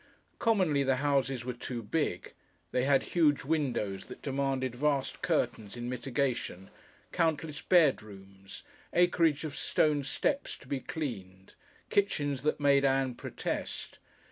Commonly 0.39 0.81
the 0.81 0.95
houses 0.95 1.45
were 1.45 1.53
too 1.53 1.83
big. 1.83 2.33
They 2.71 2.85
had 2.85 3.03
huge 3.13 3.45
windows 3.45 4.05
that 4.05 4.23
demanded 4.23 4.73
vast 4.73 5.21
curtains 5.21 5.77
in 5.77 5.89
mitigation, 5.91 6.71
countless 7.11 7.61
bedrooms, 7.61 8.63
acreage 8.93 9.43
of 9.43 9.55
stone 9.55 10.03
steps 10.03 10.57
to 10.57 10.67
be 10.67 10.79
cleaned, 10.79 11.53
kitchens 11.91 12.41
that 12.41 12.59
made 12.59 12.83
Ann 12.83 13.13
protest. 13.13 13.99